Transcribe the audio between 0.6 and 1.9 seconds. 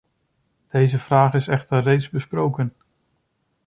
Deze vraag is echter